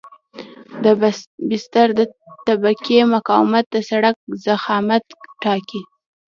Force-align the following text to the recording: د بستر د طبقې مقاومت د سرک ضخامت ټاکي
د 0.83 0.85
بستر 1.51 1.87
د 1.99 2.01
طبقې 2.47 2.99
مقاومت 3.13 3.65
د 3.71 3.75
سرک 3.89 4.15
ضخامت 4.45 5.03
ټاکي 5.41 5.81